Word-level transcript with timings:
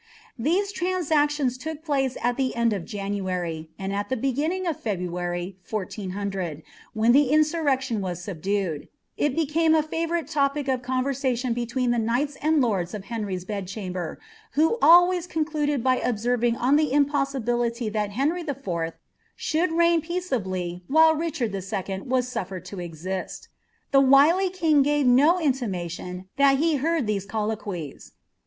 These 0.39 0.71
transactions 0.71 1.59
took 1.59 1.85
place 1.85 2.17
at 2.23 2.35
the 2.35 2.55
end 2.55 2.73
of 2.73 2.85
January, 2.85 3.69
and 3.77 3.93
ibe 3.95 4.09
big^ 4.19 4.37
ning 4.49 4.65
of 4.65 4.79
February, 4.79 5.57
1 5.69 5.87
100, 5.95 6.63
when 6.95 7.11
the 7.11 7.25
insurrection 7.29 8.01
was 8.01 8.19
subdued; 8.19 8.87
ii 9.19 9.29
bseui 9.29 9.77
a 9.77 9.83
luvnurile 9.83 10.27
topic 10.27 10.67
of 10.67 10.81
conversation 10.81 11.53
between 11.53 11.91
the 11.91 11.99
knighls 11.99 12.35
and 12.41 12.61
lords 12.61 12.95
of 12.95 13.03
Ilea* 13.03 13.27
ry^s 13.27 13.45
bed 13.45 13.65
rhamber, 13.67 14.17
who 14.53 14.79
always 14.81 15.27
concluded 15.27 15.83
by 15.83 15.97
observing 15.97 16.55
OD 16.55 16.79
the 16.79 16.89
iflipo» 16.89 17.35
biliiy 17.39 17.93
thai 17.93 18.07
Henry 18.07 18.41
IV. 18.41 18.93
should 19.35 19.71
reign 19.71 20.01
peaceably 20.01 20.83
while 20.87 21.13
Richard 21.13 21.53
II. 21.53 21.61
ww 21.61 22.03
td 22.03 22.07
fered 22.47 22.73
lo 22.73 22.79
exist. 22.79 23.49
The 23.91 24.01
wily 24.01 24.49
king 24.49 24.81
gave 24.81 25.05
no 25.05 25.37
inlinistion 25.37 26.25
that 26.37 26.57
ho 26.57 26.63
hnrd 26.63 27.05
ihm 27.05 27.27
colloquies. 27.27 28.13